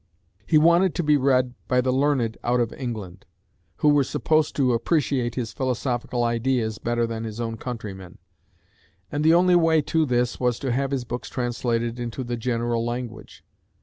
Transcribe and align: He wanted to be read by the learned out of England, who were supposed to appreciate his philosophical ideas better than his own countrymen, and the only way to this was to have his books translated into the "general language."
He 0.47 0.57
wanted 0.57 0.95
to 0.95 1.03
be 1.03 1.15
read 1.15 1.53
by 1.67 1.79
the 1.79 1.91
learned 1.93 2.35
out 2.43 2.59
of 2.59 2.73
England, 2.73 3.27
who 3.75 3.89
were 3.89 4.03
supposed 4.03 4.55
to 4.55 4.73
appreciate 4.73 5.35
his 5.35 5.53
philosophical 5.53 6.23
ideas 6.23 6.79
better 6.79 7.05
than 7.05 7.23
his 7.23 7.39
own 7.39 7.55
countrymen, 7.57 8.17
and 9.11 9.23
the 9.23 9.35
only 9.35 9.55
way 9.55 9.79
to 9.83 10.07
this 10.07 10.39
was 10.39 10.57
to 10.57 10.71
have 10.71 10.89
his 10.89 11.03
books 11.03 11.29
translated 11.29 11.99
into 11.99 12.23
the 12.23 12.35
"general 12.35 12.83
language." 12.83 13.43